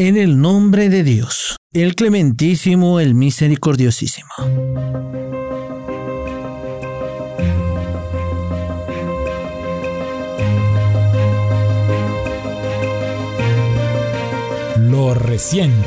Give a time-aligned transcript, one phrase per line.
[0.00, 4.28] En el nombre de Dios, el clementísimo, el misericordiosísimo.
[14.76, 15.84] Lo reciente.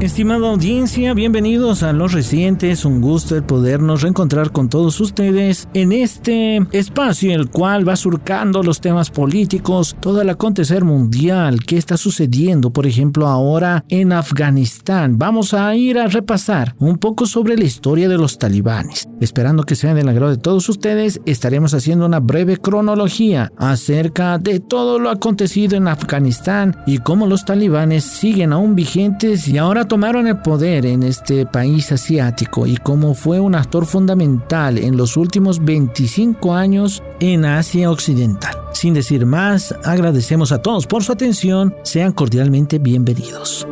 [0.00, 2.86] Estimada audiencia, bienvenidos a Los Recientes.
[2.86, 8.62] Un gusto el podernos reencontrar con todos ustedes en este espacio el cual va surcando
[8.62, 15.18] los temas políticos, todo el acontecer mundial, qué está sucediendo, por ejemplo, ahora en Afganistán.
[15.18, 19.06] Vamos a ir a repasar un poco sobre la historia de los talibanes.
[19.20, 24.60] Esperando que sea del agrado de todos ustedes, estaremos haciendo una breve cronología acerca de
[24.60, 30.28] todo lo acontecido en Afganistán y cómo los talibanes siguen aún vigentes y ahora tomaron
[30.28, 35.64] el poder en este país asiático y cómo fue un actor fundamental en los últimos
[35.64, 38.54] 25 años en Asia Occidental.
[38.72, 43.66] Sin decir más, agradecemos a todos por su atención, sean cordialmente bienvenidos.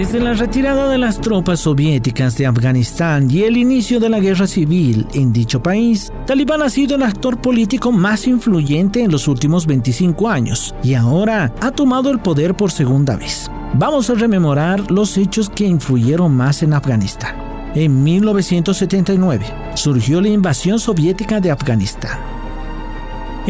[0.00, 4.46] Desde la retirada de las tropas soviéticas de Afganistán y el inicio de la guerra
[4.46, 9.66] civil en dicho país, Talibán ha sido el actor político más influyente en los últimos
[9.66, 13.50] 25 años y ahora ha tomado el poder por segunda vez.
[13.74, 17.36] Vamos a rememorar los hechos que influyeron más en Afganistán.
[17.74, 22.39] En 1979 surgió la invasión soviética de Afganistán.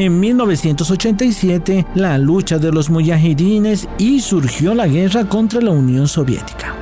[0.01, 6.75] En 1987, la lucha de los mujahidines y surgió la guerra contra la Unión Soviética.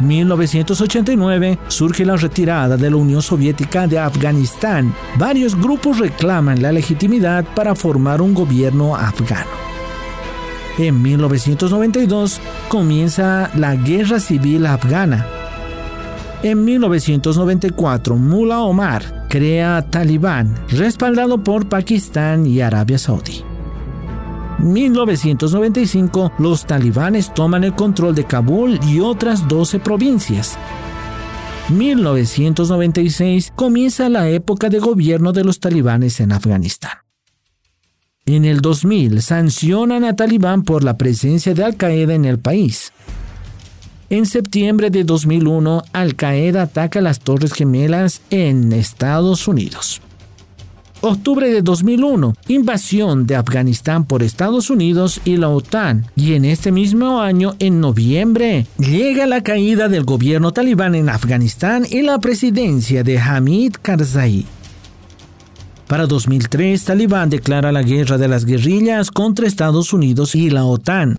[0.00, 4.94] 1989 surge la retirada de la Unión Soviética de Afganistán.
[5.18, 9.50] Varios grupos reclaman la legitimidad para formar un gobierno afgano.
[10.78, 12.40] En 1992
[12.70, 15.26] comienza la Guerra Civil Afgana.
[16.42, 23.44] En 1994, Mullah Omar crea Talibán, respaldado por Pakistán y Arabia Saudí.
[24.58, 30.58] 1995, los talibanes toman el control de Kabul y otras 12 provincias.
[31.70, 36.98] 1996 comienza la época de gobierno de los talibanes en Afganistán.
[38.26, 42.92] En el 2000 sancionan a Talibán por la presencia de Al Qaeda en el país.
[44.12, 50.02] En septiembre de 2001, Al Qaeda ataca las Torres Gemelas en Estados Unidos.
[51.00, 56.06] Octubre de 2001, invasión de Afganistán por Estados Unidos y la OTAN.
[56.16, 61.86] Y en este mismo año, en noviembre, llega la caída del gobierno talibán en Afganistán
[61.88, 64.44] y la presidencia de Hamid Karzai.
[65.86, 71.16] Para 2003, Talibán declara la guerra de las guerrillas contra Estados Unidos y la OTAN.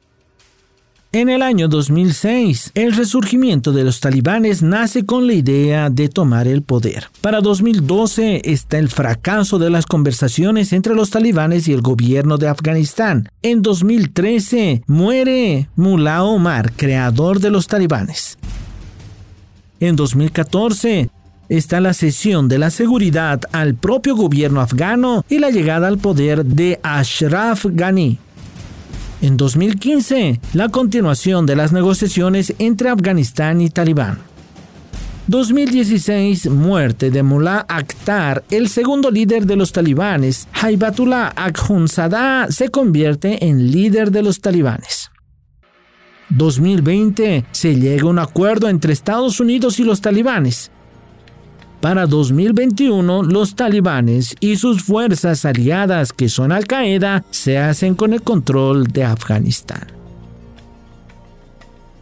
[1.13, 6.47] En el año 2006, el resurgimiento de los talibanes nace con la idea de tomar
[6.47, 7.09] el poder.
[7.19, 12.47] Para 2012 está el fracaso de las conversaciones entre los talibanes y el gobierno de
[12.47, 13.27] Afganistán.
[13.41, 18.37] En 2013 muere Mullah Omar, creador de los talibanes.
[19.81, 21.09] En 2014
[21.49, 26.45] está la cesión de la seguridad al propio gobierno afgano y la llegada al poder
[26.45, 28.17] de Ashraf Ghani.
[29.21, 34.17] En 2015, la continuación de las negociaciones entre Afganistán y Talibán.
[35.27, 40.47] 2016, muerte de Mullah Akhtar, el segundo líder de los talibanes.
[40.53, 45.11] Haibatullah Akhundzada se convierte en líder de los talibanes.
[46.29, 50.71] 2020, se llega a un acuerdo entre Estados Unidos y los talibanes.
[51.81, 58.21] Para 2021, los talibanes y sus fuerzas aliadas que son Al-Qaeda se hacen con el
[58.21, 59.87] control de Afganistán.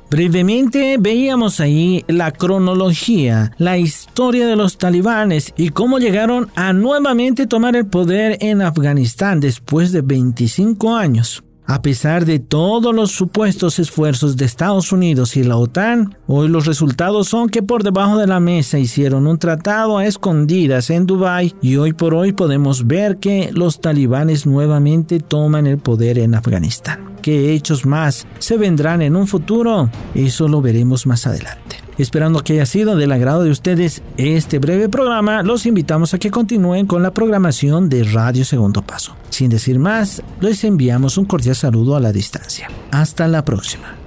[0.10, 7.48] Brevemente veíamos ahí la cronología, la historia de los talibanes y cómo llegaron a nuevamente
[7.48, 11.44] tomar el poder en Afganistán después de 25 años.
[11.70, 16.66] A pesar de todos los supuestos esfuerzos de Estados Unidos y la OTAN, hoy los
[16.66, 21.54] resultados son que por debajo de la mesa hicieron un tratado a escondidas en Dubái
[21.62, 27.12] y hoy por hoy podemos ver que los talibanes nuevamente toman el poder en Afganistán.
[27.22, 29.92] ¿Qué hechos más se vendrán en un futuro?
[30.16, 31.89] Eso lo veremos más adelante.
[32.00, 36.32] Esperando que haya sido del agrado de ustedes este breve programa, los invitamos a que
[36.32, 39.16] continúen con la programación de Radio Segundo Paso.
[39.30, 42.70] Sin decir más, les enviamos un cordial saludo a la distancia.
[42.92, 43.99] Hasta la próxima.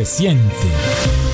[0.00, 1.29] Reciente.